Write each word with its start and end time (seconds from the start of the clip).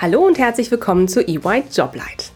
Hallo 0.00 0.24
und 0.24 0.38
herzlich 0.38 0.70
willkommen 0.70 1.08
zu 1.08 1.20
EY 1.20 1.64
Joblight. 1.70 2.30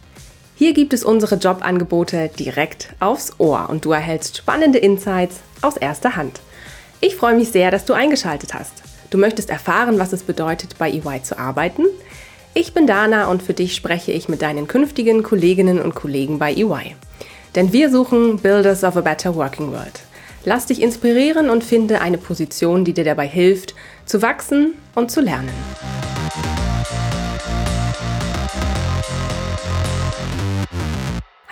Hier 0.54 0.74
gibt 0.74 0.92
es 0.92 1.02
unsere 1.02 1.36
Jobangebote 1.36 2.28
direkt 2.38 2.90
aufs 3.00 3.32
Ohr 3.38 3.70
und 3.70 3.86
du 3.86 3.92
erhältst 3.92 4.36
spannende 4.36 4.78
Insights 4.78 5.40
aus 5.62 5.78
erster 5.78 6.16
Hand. 6.16 6.40
Ich 7.00 7.16
freue 7.16 7.36
mich 7.36 7.48
sehr, 7.48 7.70
dass 7.70 7.86
du 7.86 7.94
eingeschaltet 7.94 8.52
hast. 8.52 8.82
Du 9.08 9.16
möchtest 9.16 9.48
erfahren, 9.48 9.98
was 9.98 10.12
es 10.12 10.24
bedeutet, 10.24 10.76
bei 10.76 10.90
EY 10.90 11.22
zu 11.22 11.38
arbeiten? 11.38 11.86
Ich 12.54 12.74
bin 12.74 12.86
Dana 12.86 13.30
und 13.30 13.42
für 13.42 13.54
dich 13.54 13.74
spreche 13.74 14.12
ich 14.12 14.28
mit 14.28 14.42
deinen 14.42 14.68
künftigen 14.68 15.22
Kolleginnen 15.22 15.80
und 15.80 15.94
Kollegen 15.94 16.38
bei 16.38 16.52
EY. 16.52 16.94
Denn 17.54 17.72
wir 17.72 17.90
suchen 17.90 18.36
Builders 18.40 18.84
of 18.84 18.94
a 18.98 19.00
Better 19.00 19.34
Working 19.34 19.72
World. 19.72 20.00
Lass 20.44 20.66
dich 20.66 20.82
inspirieren 20.82 21.48
und 21.48 21.64
finde 21.64 22.02
eine 22.02 22.18
Position, 22.18 22.84
die 22.84 22.92
dir 22.92 23.04
dabei 23.04 23.26
hilft, 23.26 23.74
zu 24.04 24.20
wachsen 24.20 24.74
und 24.94 25.10
zu 25.10 25.22
lernen. 25.22 25.48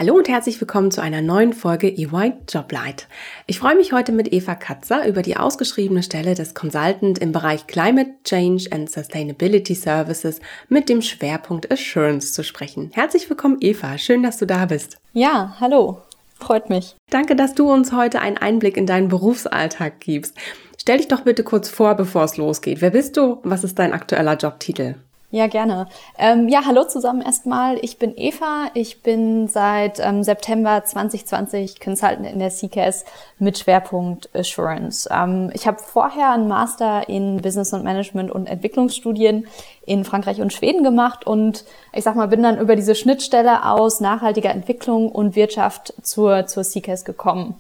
Hallo 0.01 0.15
und 0.15 0.31
herzlich 0.31 0.59
willkommen 0.59 0.91
zu 0.91 1.03
einer 1.03 1.21
neuen 1.21 1.53
Folge 1.53 1.87
EY 1.87 2.33
Joblight. 2.49 3.07
Ich 3.47 3.59
freue 3.59 3.77
mich 3.77 3.93
heute 3.93 4.13
mit 4.13 4.33
Eva 4.33 4.55
Katzer 4.55 5.07
über 5.07 5.21
die 5.21 5.37
ausgeschriebene 5.37 6.03
Stelle 6.03 6.35
des 6.35 6.55
Consultant 6.55 7.19
im 7.19 7.33
Bereich 7.33 7.67
Climate 7.67 8.13
Change 8.25 8.71
and 8.71 8.91
Sustainability 8.91 9.75
Services 9.75 10.41
mit 10.71 10.89
dem 10.89 11.03
Schwerpunkt 11.03 11.71
Assurance 11.71 12.33
zu 12.33 12.43
sprechen. 12.43 12.91
Herzlich 12.95 13.29
willkommen 13.29 13.59
Eva, 13.61 13.99
schön, 13.99 14.23
dass 14.23 14.39
du 14.39 14.47
da 14.47 14.65
bist. 14.65 14.97
Ja, 15.13 15.57
hallo, 15.61 16.01
freut 16.39 16.71
mich. 16.71 16.97
Danke, 17.11 17.37
dass 17.37 17.53
du 17.53 17.71
uns 17.71 17.93
heute 17.93 18.23
einen 18.23 18.39
Einblick 18.39 18.79
in 18.79 18.87
deinen 18.87 19.09
Berufsalltag 19.09 20.01
gibst. 20.01 20.35
Stell 20.81 20.97
dich 20.97 21.09
doch 21.09 21.25
bitte 21.25 21.45
kurz 21.45 21.69
vor, 21.69 21.95
bevor 21.95 22.25
es 22.25 22.39
losgeht. 22.39 22.81
Wer 22.81 22.89
bist 22.89 23.19
du? 23.19 23.41
Was 23.43 23.65
ist 23.65 23.79
dein 23.79 23.93
aktueller 23.93 24.39
Jobtitel? 24.39 24.95
Ja, 25.33 25.47
gerne. 25.47 25.87
Ähm, 26.19 26.49
ja, 26.49 26.63
hallo 26.67 26.83
zusammen 26.83 27.23
erstmal. 27.23 27.79
Ich 27.83 27.99
bin 27.99 28.15
Eva. 28.17 28.67
Ich 28.75 29.01
bin 29.05 29.47
seit 29.47 30.01
ähm, 30.01 30.25
September 30.25 30.83
2020 30.85 31.79
Consultant 31.79 32.27
in 32.27 32.41
der 32.41 32.51
CCAS 32.51 33.05
mit 33.39 33.57
Schwerpunkt 33.57 34.29
Assurance. 34.35 35.09
Ähm, 35.09 35.53
ich 35.55 35.69
habe 35.69 35.79
vorher 35.79 36.33
einen 36.33 36.49
Master 36.49 37.09
in 37.09 37.43
Business 37.43 37.73
und 37.73 37.85
Management 37.85 38.33
und 38.33 38.47
Entwicklungsstudien 38.49 39.47
in 39.87 40.05
Frankreich 40.05 40.41
und 40.41 40.53
Schweden 40.53 40.83
gemacht 40.83 41.29
und 41.29 41.65
ich 41.93 42.03
sag 42.03 42.17
mal, 42.17 42.27
bin 42.27 42.43
dann 42.43 42.59
über 42.59 42.75
diese 42.75 42.97
Schnittstelle 42.97 43.71
aus 43.71 44.01
nachhaltiger 44.01 44.51
Entwicklung 44.51 45.13
und 45.13 45.37
Wirtschaft 45.37 45.95
zur, 46.03 46.47
zur 46.47 46.65
CCAS 46.65 47.05
gekommen. 47.05 47.55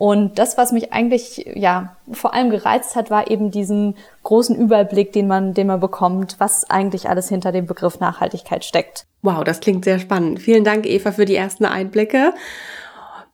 Und 0.00 0.38
das, 0.38 0.56
was 0.56 0.72
mich 0.72 0.94
eigentlich 0.94 1.44
ja 1.56 1.94
vor 2.10 2.32
allem 2.32 2.48
gereizt 2.48 2.96
hat, 2.96 3.10
war 3.10 3.30
eben 3.30 3.50
diesen 3.50 3.96
großen 4.22 4.56
Überblick, 4.56 5.12
den 5.12 5.26
man, 5.26 5.52
den 5.52 5.66
man 5.66 5.78
bekommt, 5.78 6.36
was 6.38 6.70
eigentlich 6.70 7.10
alles 7.10 7.28
hinter 7.28 7.52
dem 7.52 7.66
Begriff 7.66 8.00
Nachhaltigkeit 8.00 8.64
steckt. 8.64 9.04
Wow, 9.20 9.44
das 9.44 9.60
klingt 9.60 9.84
sehr 9.84 9.98
spannend. 9.98 10.40
Vielen 10.40 10.64
Dank, 10.64 10.86
Eva, 10.86 11.12
für 11.12 11.26
die 11.26 11.36
ersten 11.36 11.66
Einblicke. 11.66 12.32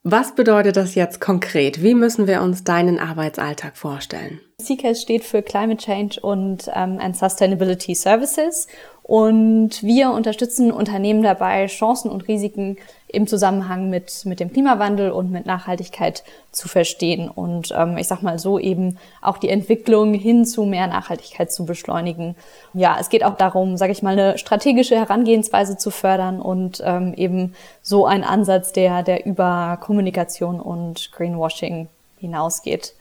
Was 0.03 0.35
bedeutet 0.35 0.77
das 0.77 0.97
jetzt 0.97 1.21
konkret? 1.21 1.85
Wie 1.85 1.95
müssen 1.95 2.27
wir 2.27 2.43
uns 2.43 2.65
deinen 2.65 2.99
Arbeitsalltag 2.99 3.77
vorstellen? 3.77 4.41
CCAS 4.61 5.03
steht 5.03 5.23
für 5.23 5.43
Climate 5.43 5.79
Change 5.79 6.19
und 6.21 6.69
ähm, 6.75 6.99
and 7.01 7.17
Sustainability 7.17 7.95
Services 7.95 8.67
und 9.05 9.85
wir 9.85 10.11
unterstützen 10.11 10.73
Unternehmen 10.73 11.23
dabei, 11.23 11.67
Chancen 11.67 12.11
und 12.11 12.27
Risiken 12.27 12.77
im 13.09 13.27
Zusammenhang 13.27 13.89
mit, 13.89 14.25
mit 14.25 14.41
dem 14.41 14.53
Klimawandel 14.53 15.11
und 15.11 15.31
mit 15.31 15.47
Nachhaltigkeit 15.47 16.25
zu 16.51 16.69
verstehen 16.69 17.29
und 17.29 17.73
ähm, 17.77 17.97
ich 17.99 18.09
sag 18.09 18.23
mal 18.23 18.39
so 18.39 18.59
eben 18.59 18.99
auch 19.23 19.39
die 19.39 19.49
Entwicklung 19.49 20.15
hin 20.15 20.45
zu 20.45 20.65
mehr 20.65 20.87
Nachhaltigkeit 20.87 21.53
zu 21.53 21.67
beschleunigen. 21.67 22.35
Ja, 22.75 22.97
es 22.99 23.09
geht 23.09 23.25
auch 23.25 23.37
darum, 23.37 23.77
sage 23.77 23.93
ich 23.93 24.03
mal, 24.03 24.19
eine 24.19 24.39
strategische 24.39 24.97
Herangehensweise 24.97 25.77
zu 25.77 25.91
fördern 25.91 26.41
und 26.41 26.83
ähm, 26.85 27.15
eben 27.15 27.55
so 27.83 28.07
ein 28.07 28.25
Ansatz, 28.25 28.73
der, 28.73 29.03
der 29.03 29.25
über 29.25 29.79
Kommunikation 29.81 30.61
und 30.61 31.13
Greenwashing 31.13 31.89
hinausgeht. 32.19 32.95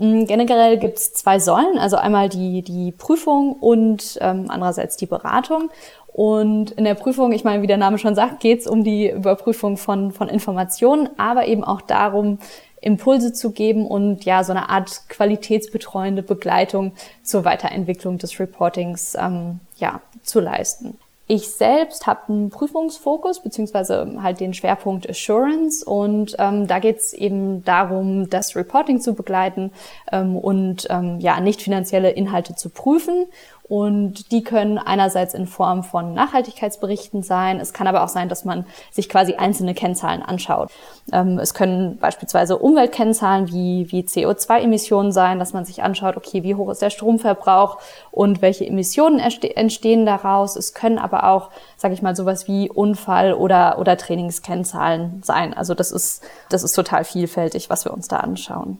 Mm, 0.00 0.24
generell 0.24 0.78
gibt 0.78 0.96
es 0.96 1.12
zwei 1.12 1.38
Säulen, 1.38 1.76
also 1.78 1.96
einmal 1.96 2.30
die, 2.30 2.62
die 2.62 2.90
Prüfung 2.90 3.52
und 3.52 4.18
ähm, 4.22 4.46
andererseits 4.48 4.96
die 4.96 5.04
Beratung. 5.04 5.70
Und 6.12 6.72
in 6.72 6.84
der 6.84 6.94
Prüfung, 6.94 7.32
ich 7.32 7.44
meine, 7.44 7.62
wie 7.62 7.66
der 7.66 7.76
Name 7.76 7.98
schon 7.98 8.14
sagt, 8.14 8.40
geht 8.40 8.60
es 8.60 8.66
um 8.66 8.82
die 8.82 9.10
Überprüfung 9.10 9.76
von, 9.76 10.10
von 10.10 10.28
Informationen, 10.28 11.08
aber 11.16 11.46
eben 11.46 11.62
auch 11.62 11.80
darum, 11.80 12.38
Impulse 12.80 13.32
zu 13.32 13.50
geben 13.50 13.86
und 13.86 14.24
ja, 14.24 14.42
so 14.42 14.52
eine 14.52 14.70
Art 14.70 15.08
qualitätsbetreuende 15.08 16.22
Begleitung 16.22 16.92
zur 17.22 17.44
Weiterentwicklung 17.44 18.18
des 18.18 18.40
Reportings 18.40 19.16
ähm, 19.20 19.60
ja, 19.76 20.00
zu 20.22 20.40
leisten. 20.40 20.96
Ich 21.26 21.48
selbst 21.50 22.08
habe 22.08 22.20
einen 22.28 22.50
Prüfungsfokus 22.50 23.40
beziehungsweise 23.40 24.16
halt 24.20 24.40
den 24.40 24.52
Schwerpunkt 24.52 25.08
Assurance 25.08 25.84
und 25.84 26.34
ähm, 26.40 26.66
da 26.66 26.80
geht 26.80 26.98
es 26.98 27.12
eben 27.12 27.64
darum, 27.64 28.28
das 28.28 28.56
Reporting 28.56 29.00
zu 29.00 29.14
begleiten 29.14 29.70
ähm, 30.10 30.36
und 30.36 30.88
ähm, 30.90 31.20
ja 31.20 31.38
nicht 31.38 31.62
finanzielle 31.62 32.10
Inhalte 32.10 32.56
zu 32.56 32.68
prüfen 32.68 33.26
und 33.70 34.32
die 34.32 34.42
können 34.42 34.78
einerseits 34.78 35.32
in 35.32 35.46
Form 35.46 35.84
von 35.84 36.12
Nachhaltigkeitsberichten 36.12 37.22
sein. 37.22 37.60
Es 37.60 37.72
kann 37.72 37.86
aber 37.86 38.02
auch 38.02 38.08
sein, 38.08 38.28
dass 38.28 38.44
man 38.44 38.66
sich 38.90 39.08
quasi 39.08 39.34
einzelne 39.34 39.74
Kennzahlen 39.74 40.22
anschaut. 40.22 40.72
Ähm, 41.12 41.38
es 41.38 41.54
können 41.54 41.96
beispielsweise 41.98 42.58
Umweltkennzahlen 42.58 43.46
wie, 43.46 43.86
wie 43.92 44.02
CO2-Emissionen 44.02 45.12
sein, 45.12 45.38
dass 45.38 45.52
man 45.52 45.64
sich 45.64 45.84
anschaut, 45.84 46.16
okay, 46.16 46.42
wie 46.42 46.56
hoch 46.56 46.68
ist 46.68 46.82
der 46.82 46.90
Stromverbrauch 46.90 47.78
und 48.10 48.42
welche 48.42 48.66
Emissionen 48.66 49.20
entstehen 49.20 50.04
daraus. 50.04 50.56
Es 50.56 50.74
können 50.74 50.98
aber 50.98 51.30
auch, 51.30 51.50
sage 51.76 51.94
ich 51.94 52.02
mal, 52.02 52.16
sowas 52.16 52.48
wie 52.48 52.68
Unfall- 52.68 53.34
oder, 53.34 53.78
oder 53.78 53.96
Trainingskennzahlen 53.96 55.22
sein. 55.22 55.54
Also 55.54 55.74
das 55.74 55.92
ist, 55.92 56.24
das 56.48 56.64
ist 56.64 56.72
total 56.72 57.04
vielfältig, 57.04 57.70
was 57.70 57.84
wir 57.84 57.94
uns 57.94 58.08
da 58.08 58.16
anschauen. 58.16 58.78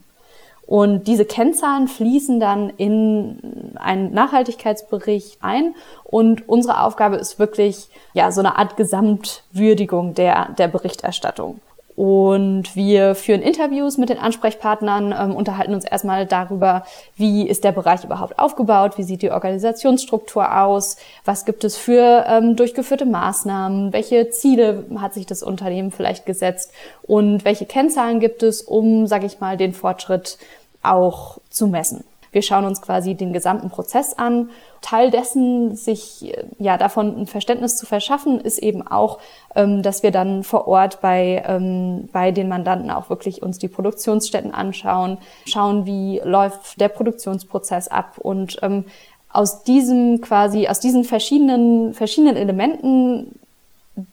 Und 0.71 1.09
diese 1.09 1.25
Kennzahlen 1.25 1.89
fließen 1.89 2.39
dann 2.39 2.71
in 2.71 3.75
einen 3.75 4.13
Nachhaltigkeitsbericht 4.13 5.39
ein. 5.43 5.75
Und 6.05 6.49
unsere 6.49 6.85
Aufgabe 6.85 7.17
ist 7.17 7.41
wirklich, 7.41 7.89
ja, 8.15 8.31
so 8.31 8.39
eine 8.39 8.57
Art 8.57 8.77
Gesamtwürdigung 8.77 10.15
der, 10.15 10.51
der 10.57 10.69
Berichterstattung. 10.69 11.61
Und 11.97 12.77
wir 12.77 13.15
führen 13.15 13.43
Interviews 13.43 13.99
mit 13.99 14.09
den 14.09 14.19
Ansprechpartnern, 14.19 15.13
ähm, 15.13 15.37
unterhalten 15.37 15.75
uns 15.75 15.85
erstmal 15.85 16.25
darüber, 16.25 16.85
wie 17.17 17.47
ist 17.47 17.65
der 17.65 17.73
Bereich 17.73 18.05
überhaupt 18.05 18.39
aufgebaut, 18.39 18.97
wie 18.97 19.03
sieht 19.03 19.21
die 19.21 19.33
Organisationsstruktur 19.33 20.63
aus, 20.63 20.97
was 21.27 21.45
gibt 21.45 21.63
es 21.65 21.77
für 21.77 22.25
ähm, 22.27 22.57
durchgeführte 22.57 23.05
Maßnahmen, 23.05 23.93
welche 23.93 24.31
Ziele 24.31 24.87
hat 24.99 25.13
sich 25.13 25.27
das 25.27 25.43
Unternehmen 25.43 25.91
vielleicht 25.91 26.25
gesetzt 26.25 26.73
und 27.03 27.45
welche 27.45 27.67
Kennzahlen 27.67 28.21
gibt 28.21 28.45
es, 28.45 28.63
um, 28.63 29.07
sage 29.07 29.27
ich 29.27 29.41
mal, 29.41 29.59
den 29.59 29.75
Fortschritt 29.75 30.39
auch 30.83 31.39
zu 31.51 31.67
messen. 31.67 32.05
Wir 32.33 32.43
schauen 32.43 32.65
uns 32.65 32.81
quasi 32.81 33.15
den 33.15 33.33
gesamten 33.33 33.71
Prozess 33.71 34.15
an. 34.15 34.51
Teil 34.83 35.11
dessen, 35.11 35.75
sich 35.77 36.33
äh, 36.33 36.45
ja 36.59 36.79
davon 36.79 37.21
ein 37.21 37.27
Verständnis 37.27 37.77
zu 37.77 37.87
verschaffen, 37.87 38.41
ist 38.41 38.59
eben 38.59 38.87
auch, 38.87 39.19
ähm, 39.55 39.83
dass 39.83 40.03
wir 40.03 40.11
dann 40.11 40.45
vor 40.45 40.69
Ort 40.69 41.01
bei 41.01 41.43
ähm, 41.47 42.09
bei 42.13 42.31
den 42.31 42.49
Mandanten 42.49 42.91
auch 42.91 43.11
wirklich 43.11 43.43
uns 43.43 43.59
die 43.59 43.69
Produktionsstätten 43.69 44.55
anschauen, 44.55 45.19
schauen, 45.47 45.87
wie 45.87 46.21
läuft 46.25 46.81
der 46.81 46.89
Produktionsprozess 46.89 47.89
ab 47.89 48.19
und 48.19 48.59
ähm, 48.63 48.85
aus 49.33 49.65
diesem 49.65 50.21
quasi 50.21 50.69
aus 50.69 50.81
diesen 50.81 51.05
verschiedenen 51.05 51.95
verschiedenen 51.95 52.37
Elementen 52.37 53.39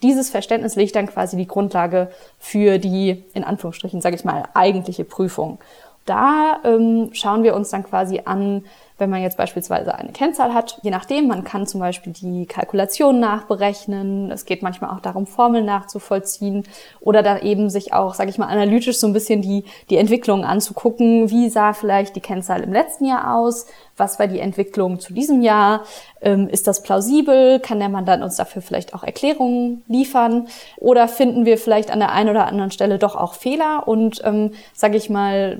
dieses 0.03 0.29
Verständnis 0.29 0.75
legt 0.75 0.95
dann 0.95 1.07
quasi 1.07 1.37
die 1.37 1.47
Grundlage 1.47 2.09
für 2.39 2.77
die, 2.77 3.23
in 3.33 3.45
Anführungsstrichen, 3.45 4.01
sage 4.01 4.15
ich 4.15 4.25
mal, 4.25 4.43
eigentliche 4.53 5.05
Prüfung 5.05 5.59
da 6.09 6.59
ähm, 6.63 7.09
schauen 7.13 7.43
wir 7.43 7.55
uns 7.55 7.69
dann 7.69 7.83
quasi 7.83 8.21
an, 8.25 8.65
wenn 8.97 9.09
man 9.09 9.21
jetzt 9.21 9.37
beispielsweise 9.37 9.93
eine 9.93 10.11
Kennzahl 10.11 10.53
hat, 10.53 10.79
je 10.81 10.89
nachdem, 10.89 11.27
man 11.27 11.43
kann 11.43 11.67
zum 11.67 11.79
Beispiel 11.79 12.13
die 12.13 12.47
Kalkulation 12.47 13.19
nachberechnen. 13.19 14.31
Es 14.31 14.45
geht 14.45 14.63
manchmal 14.63 14.89
auch 14.89 15.01
darum, 15.01 15.27
Formeln 15.27 15.65
nachzuvollziehen 15.65 16.63
oder 16.99 17.21
da 17.21 17.39
eben 17.39 17.69
sich 17.69 17.93
auch, 17.93 18.15
sage 18.15 18.29
ich 18.31 18.37
mal, 18.37 18.47
analytisch 18.47 18.97
so 18.97 19.07
ein 19.07 19.13
bisschen 19.13 19.41
die, 19.41 19.65
die 19.89 19.97
Entwicklung 19.97 20.43
anzugucken. 20.43 21.29
Wie 21.29 21.49
sah 21.49 21.73
vielleicht 21.73 22.15
die 22.15 22.21
Kennzahl 22.21 22.63
im 22.63 22.73
letzten 22.73 23.05
Jahr 23.05 23.35
aus? 23.35 23.67
Was 23.97 24.19
war 24.19 24.27
die 24.27 24.39
Entwicklung 24.39 24.99
zu 24.99 25.13
diesem 25.13 25.41
Jahr? 25.41 25.83
Ähm, 26.21 26.47
ist 26.47 26.67
das 26.67 26.83
plausibel? 26.83 27.59
Kann 27.59 27.79
der 27.79 27.89
Mandant 27.89 28.23
uns 28.23 28.35
dafür 28.35 28.61
vielleicht 28.61 28.93
auch 28.93 29.03
Erklärungen 29.03 29.83
liefern? 29.87 30.47
Oder 30.77 31.07
finden 31.07 31.45
wir 31.45 31.57
vielleicht 31.57 31.91
an 31.91 31.99
der 31.99 32.11
einen 32.11 32.29
oder 32.29 32.45
anderen 32.45 32.71
Stelle 32.71 32.99
doch 32.99 33.15
auch 33.15 33.33
Fehler 33.33 33.87
und, 33.87 34.21
ähm, 34.23 34.51
sage 34.73 34.97
ich 34.97 35.09
mal, 35.09 35.59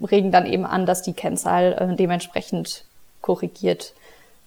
regen 0.00 0.30
dann 0.30 0.46
eben 0.46 0.64
an, 0.64 0.86
dass 0.86 1.02
die 1.02 1.12
Kennzahl 1.12 1.76
äh, 1.78 1.96
dementsprechend 1.96 2.55
korrigiert 3.20 3.94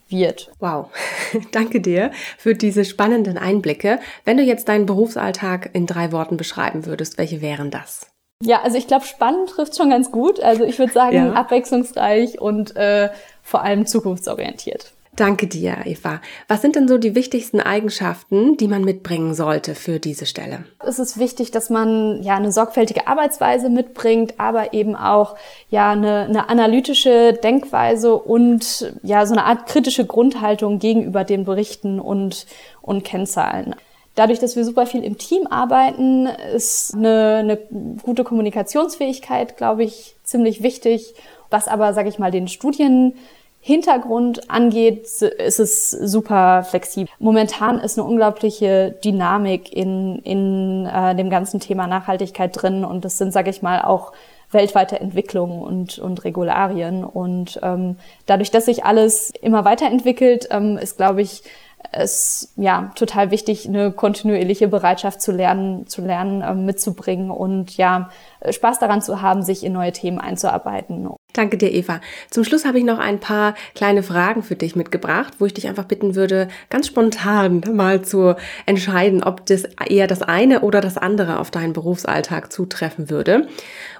wird. 0.07 0.51
Wow, 0.59 0.89
danke 1.51 1.81
dir 1.81 2.11
für 2.38 2.56
diese 2.56 2.85
spannenden 2.85 3.38
Einblicke. 3.38 4.00
Wenn 4.25 4.38
du 4.38 4.44
jetzt 4.44 4.67
deinen 4.67 4.85
Berufsalltag 4.85 5.69
in 5.73 5.85
drei 5.85 6.11
Worten 6.11 6.38
beschreiben 6.38 6.85
würdest, 6.85 7.17
welche 7.17 7.41
wären 7.41 7.71
das? 7.71 8.07
Ja, 8.41 8.61
also 8.61 8.77
ich 8.77 8.88
glaube, 8.88 9.06
spannend 9.06 9.50
trifft 9.50 9.75
schon 9.75 9.89
ganz 9.89 10.11
gut. 10.11 10.39
Also 10.39 10.63
ich 10.63 10.79
würde 10.79 10.94
sagen, 10.94 11.15
ja. 11.15 11.33
abwechslungsreich 11.33 12.39
und 12.39 12.75
äh, 12.75 13.09
vor 13.44 13.63
allem 13.63 13.85
zukunftsorientiert. 13.85 14.94
Danke 15.19 15.48
dir, 15.48 15.80
Eva. 15.83 16.21
Was 16.48 16.62
sind 16.62 16.77
denn 16.77 16.88
so 16.88 16.98
die 16.98 17.13
wichtigsten 17.13 17.60
Eigenschaften, 17.60 18.56
die 18.56 18.69
man 18.69 18.86
mitbringen 18.86 19.33
sollte 19.33 19.75
für 19.75 20.00
diese 20.00 20.25
Stelle? 20.25 20.63
Es 20.81 20.98
ist 20.98 21.19
wichtig, 21.19 21.51
dass 21.51 21.69
man 21.69 22.24
ja 22.24 22.38
eine 22.38 22.54
sorgfältige 22.54 23.06
Arbeitsweise 23.06 23.69
mitbringt, 23.69 24.36
aber 24.38 24.74
eben 24.74 24.95
auch 24.95 25.36
ja 25.69 25.92
eine, 25.92 26.21
eine 26.21 26.48
analytische 26.48 27.33
Denkweise 27.33 28.16
und 28.16 28.94
ja 29.04 29.25
so 29.25 29.33
eine 29.33 29.44
Art 29.44 29.66
kritische 29.68 30.06
Grundhaltung 30.06 30.80
gegenüber 30.80 31.25
den 31.25 31.44
Berichten 31.44 32.00
und, 32.00 32.45
und 32.81 33.04
Kennzahlen. 33.04 33.75
Dadurch, 34.16 34.39
dass 34.39 34.56
wir 34.56 34.63
super 34.63 34.86
viel 34.86 35.04
im 35.04 35.18
Team 35.18 35.48
arbeiten, 35.48 36.27
ist 36.56 36.95
eine, 36.95 37.39
eine 37.39 37.57
gute 38.04 38.24
Kommunikationsfähigkeit, 38.24 39.57
glaube 39.57 39.83
ich, 39.83 40.16
ziemlich 40.24 40.63
wichtig. 40.63 41.13
Was 41.50 41.68
aber, 41.68 41.94
sage 41.94 42.07
ich 42.07 42.19
mal, 42.19 42.31
den 42.31 42.48
Studien 42.48 43.16
Hintergrund 43.61 44.50
angeht, 44.50 45.03
ist 45.03 45.59
es 45.59 45.91
super 45.91 46.63
flexibel. 46.63 47.09
Momentan 47.19 47.79
ist 47.79 48.00
eine 48.00 48.07
unglaubliche 48.07 48.95
Dynamik 49.03 49.73
in, 49.73 50.19
in 50.19 50.85
äh, 50.85 51.13
dem 51.15 51.29
ganzen 51.29 51.59
Thema 51.59 51.85
Nachhaltigkeit 51.85 52.51
drin 52.53 52.85
und 52.85 53.03
das 53.03 53.17
sind, 53.17 53.33
sage 53.33 53.50
ich 53.50 53.61
mal, 53.61 53.81
auch 53.81 54.13
weltweite 54.51 55.00
Entwicklungen 55.00 55.61
und, 55.61 56.00
und 56.00 56.23
Regularien. 56.23 57.03
Und 57.03 57.59
ähm, 57.61 57.97
dadurch, 58.25 58.50
dass 58.50 58.65
sich 58.65 58.85
alles 58.85 59.31
immer 59.41 59.65
weiterentwickelt, 59.65 60.47
ähm, 60.51 60.77
ist, 60.77 60.97
glaube 60.97 61.21
ich, 61.21 61.44
es 61.91 62.53
ja 62.56 62.91
total 62.95 63.31
wichtig, 63.31 63.67
eine 63.67 63.91
kontinuierliche 63.91 64.67
Bereitschaft 64.67 65.21
zu 65.21 65.31
lernen, 65.31 65.88
zu 65.88 66.01
lernen, 66.01 66.41
äh, 66.41 66.53
mitzubringen 66.53 67.31
und 67.31 67.77
ja 67.77 68.09
Spaß 68.50 68.79
daran 68.79 69.01
zu 69.01 69.21
haben, 69.21 69.44
sich 69.44 69.63
in 69.63 69.73
neue 69.73 69.91
Themen 69.91 70.19
einzuarbeiten. 70.19 71.09
Danke 71.34 71.58
dir, 71.58 71.72
Eva. 71.72 72.02
Zum 72.31 72.44
Schluss 72.44 72.66
habe 72.66 72.80
ich 72.80 72.84
noch 72.84 72.98
ein 72.98 73.20
paar 73.20 73.54
kleine 73.76 74.02
Fragen 74.02 74.42
für 74.42 74.56
dich 74.56 74.76
mitgebracht, 74.76 75.36
wo 75.38 75.46
ich 75.46 75.54
dich 75.54 75.68
einfach 75.68 75.86
bitten 75.86 76.16
würde, 76.16 76.48
ganz 76.72 76.88
spontan 76.88 77.62
mal 77.72 78.02
zu 78.02 78.36
entscheiden, 78.66 79.24
ob 79.24 79.46
das 79.46 79.66
eher 79.88 80.08
das 80.08 80.24
eine 80.24 80.62
oder 80.62 80.81
das 80.81 80.98
andere 80.98 81.40
auf 81.40 81.52
deinen 81.52 81.74
Berufsalltag 81.74 82.52
zutreffen 82.52 83.12
würde 83.12 83.48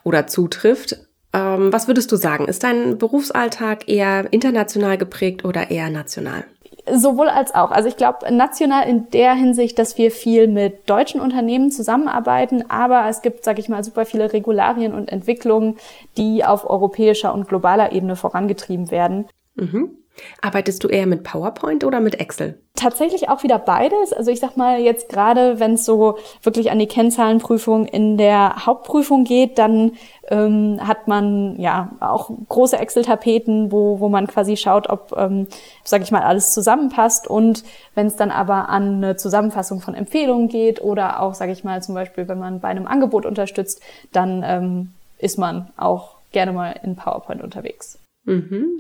oder 0.04 0.26
zutrifft. 0.26 0.98
Ähm, 1.32 1.72
was 1.72 1.88
würdest 1.88 2.12
du 2.12 2.16
sagen? 2.16 2.48
Ist 2.48 2.64
dein 2.64 2.98
Berufsalltag 2.98 3.88
eher 3.88 4.26
international 4.34 4.98
geprägt 4.98 5.46
oder 5.46 5.70
eher 5.70 5.92
national? 5.92 6.46
Sowohl 6.94 7.30
als 7.30 7.54
auch. 7.54 7.72
Also 7.72 7.88
ich 7.88 7.98
glaube, 7.98 8.34
national 8.34 8.88
in 8.88 9.10
der 9.12 9.34
Hinsicht, 9.34 9.78
dass 9.80 9.98
wir 9.98 10.12
viel 10.12 10.48
mit 10.48 10.90
deutschen 10.90 11.22
Unternehmen 11.22 11.72
zusammenarbeiten, 11.72 12.70
aber 12.70 13.08
es 13.10 13.22
gibt, 13.22 13.44
sage 13.44 13.60
ich 13.60 13.70
mal, 13.70 13.84
super 13.84 14.06
viele 14.06 14.34
Regularien 14.34 14.94
und 14.94 15.12
Entwicklungen, 15.12 15.78
die 16.18 16.44
auf 16.44 16.70
europäischer 16.70 17.34
und 17.34 17.48
globaler 17.48 17.92
Ebene 17.92 18.16
vorangetrieben 18.16 18.92
werden. 18.92 19.28
Mhm. 19.56 19.99
Arbeitest 20.42 20.84
du 20.84 20.88
eher 20.88 21.06
mit 21.06 21.24
PowerPoint 21.24 21.84
oder 21.84 22.00
mit 22.00 22.20
Excel? 22.20 22.60
Tatsächlich 22.76 23.28
auch 23.30 23.44
wieder 23.44 23.60
beides. 23.60 24.14
Also 24.14 24.32
ich 24.32 24.40
sag 24.40 24.56
mal 24.56 24.80
jetzt 24.80 25.10
gerade, 25.10 25.60
wenn 25.60 25.74
es 25.74 25.86
so 25.86 26.18
wirklich 26.44 26.72
an 26.72 26.80
die 26.80 26.88
Kennzahlenprüfung 26.88 27.86
in 27.86 28.18
der 28.18 28.66
Hauptprüfung 28.66 29.26
geht, 29.26 29.58
dann 29.58 29.94
ähm, 30.30 30.80
hat 30.82 31.08
man 31.08 31.60
ja 31.60 31.92
auch 32.00 32.32
große 32.48 32.78
Excel-Tapeten, 32.78 33.72
wo, 33.72 34.00
wo 34.00 34.08
man 34.08 34.28
quasi 34.28 34.56
schaut, 34.56 34.90
ob, 34.90 35.14
ähm, 35.18 35.48
sag 35.84 36.02
ich 36.02 36.12
mal, 36.12 36.22
alles 36.22 36.54
zusammenpasst. 36.54 37.28
Und 37.28 37.64
wenn 37.96 38.08
es 38.08 38.16
dann 38.16 38.32
aber 38.32 38.70
an 38.70 39.04
eine 39.04 39.16
Zusammenfassung 39.18 39.82
von 39.82 39.94
Empfehlungen 39.96 40.48
geht 40.48 40.82
oder 40.82 41.22
auch, 41.22 41.34
sag 41.34 41.50
ich 41.50 41.64
mal, 41.64 41.84
zum 41.84 41.96
Beispiel, 41.96 42.28
wenn 42.28 42.40
man 42.40 42.62
bei 42.62 42.70
einem 42.70 42.88
Angebot 42.88 43.26
unterstützt, 43.26 43.82
dann 44.14 44.44
ähm, 44.46 44.94
ist 45.18 45.38
man 45.38 45.70
auch 45.76 46.16
gerne 46.32 46.54
mal 46.54 46.80
in 46.84 46.96
PowerPoint 46.96 47.44
unterwegs. 47.44 48.00
Mhm. 48.26 48.80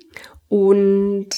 Und 0.49 1.29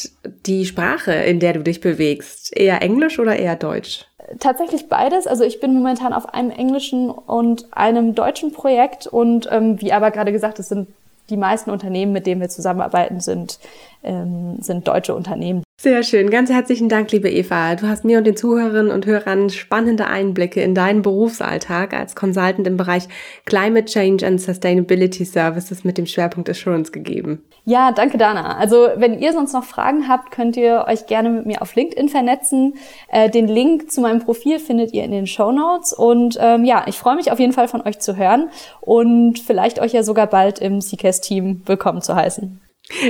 die 0.46 0.66
Sprache, 0.66 1.12
in 1.12 1.40
der 1.40 1.54
du 1.54 1.64
dich 1.64 1.82
bewegst, 1.82 2.58
eher 2.58 2.82
Englisch 2.82 3.20
oder 3.20 3.36
eher 3.36 3.58
Deutsch? 3.58 4.06
Tatsächlich 4.40 4.88
beides. 4.88 5.28
Also 5.28 5.44
ich 5.44 5.60
bin 5.60 5.74
momentan 5.74 6.14
auf 6.14 6.34
einem 6.34 6.52
englischen 6.52 7.10
und 7.10 7.68
einem 7.72 8.16
deutschen 8.16 8.54
Projekt 8.54 9.08
und 9.08 9.50
ähm, 9.52 9.82
wie 9.82 9.92
aber 9.92 10.12
gerade 10.12 10.32
gesagt, 10.32 10.60
es 10.60 10.70
sind 10.70 10.88
die 11.30 11.38
meisten 11.38 11.72
Unternehmen, 11.72 12.14
mit 12.14 12.26
denen 12.26 12.40
wir 12.40 12.50
zusammenarbeiten, 12.50 13.20
sind, 13.20 13.60
ähm, 14.04 14.58
sind 14.62 14.88
deutsche 14.88 15.16
Unternehmen. 15.16 15.64
Sehr 15.82 16.04
schön. 16.04 16.30
Ganz 16.30 16.52
herzlichen 16.52 16.90
Dank, 16.90 17.12
liebe 17.12 17.28
Eva. 17.28 17.74
Du 17.74 17.88
hast 17.88 18.06
mir 18.06 18.20
und 18.20 18.26
den 18.26 18.38
Zuhörerinnen 18.38 18.92
und 18.92 19.08
Hörern 19.08 19.50
spannende 19.50 20.06
Einblicke 20.06 20.62
in 20.62 20.76
deinen 20.76 21.02
Berufsalltag 21.02 21.96
als 21.96 22.16
Consultant 22.16 22.68
im 22.68 22.78
Bereich 22.78 23.08
Climate 23.46 23.86
Change 23.86 24.28
and 24.28 24.40
Sustainability 24.40 25.26
Services 25.26 25.84
mit 25.84 25.98
dem 25.98 26.06
Schwerpunkt 26.06 26.52
Assurance 26.52 26.92
gegeben. 26.92 27.44
Ja, 27.66 27.92
danke, 27.92 28.20
Dana. 28.20 28.58
Also, 28.58 28.90
wenn 28.98 29.18
ihr 29.18 29.34
sonst 29.34 29.54
noch 29.54 29.64
Fragen 29.64 30.08
habt, 30.08 30.30
könnt 30.30 30.56
ihr 30.56 30.86
euch 30.88 31.08
gerne 31.08 31.32
mit 31.32 31.48
mir 31.48 31.64
auf 31.64 31.74
LinkedIn 31.74 32.10
vernetzen. 32.10 32.76
Äh, 33.12 33.32
den 33.32 33.48
Link 33.48 33.92
zu 33.92 34.02
meinem 34.02 34.20
Profil 34.20 34.60
findet 34.60 34.94
ihr 34.94 35.04
in 35.04 35.12
den 35.12 35.26
Show 35.26 35.52
Notes. 35.52 35.94
Und 35.94 36.38
ähm, 36.40 36.64
ja, 36.64 36.84
ich 36.86 37.00
freue 37.00 37.16
mich 37.16 37.32
auf 37.32 37.40
jeden 37.40 37.54
Fall 37.54 37.68
von 37.68 37.82
euch 37.82 37.98
zu 37.98 38.18
hören 38.18 38.52
und 38.82 39.40
vielleicht 39.40 39.82
euch 39.82 39.94
ja 39.94 40.04
sogar 40.04 40.28
bald 40.28 40.60
im 40.60 40.80
CCAS-Team 40.80 41.64
willkommen 41.66 42.04
zu 42.04 42.16
heißen. 42.16 42.62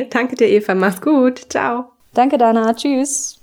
Danke 0.10 0.38
dir, 0.38 0.48
Eva. 0.48 0.74
Mach's 0.74 1.02
gut. 1.02 1.50
Ciao. 1.50 1.91
Danke, 2.14 2.38
Dana. 2.38 2.74
Tschüss. 2.74 3.38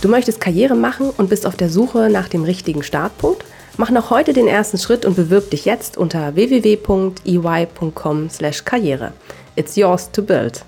Du 0.00 0.08
möchtest 0.08 0.40
Karriere 0.40 0.74
machen 0.74 1.10
und 1.16 1.28
bist 1.28 1.46
auf 1.46 1.54
der 1.56 1.68
Suche 1.68 2.08
nach 2.10 2.28
dem 2.28 2.42
richtigen 2.44 2.82
Startpunkt? 2.82 3.44
Mach 3.76 3.90
noch 3.90 4.08
heute 4.10 4.32
den 4.32 4.48
ersten 4.48 4.78
Schritt 4.78 5.04
und 5.04 5.14
bewirb 5.14 5.50
dich 5.50 5.66
jetzt 5.66 5.98
unter 5.98 6.34
www.ey.com/karriere. 6.34 9.12
It's 9.56 9.76
yours 9.76 10.10
to 10.10 10.22
build. 10.22 10.64